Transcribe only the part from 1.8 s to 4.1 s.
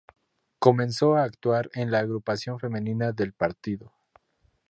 la Agrupación Femenina del partido.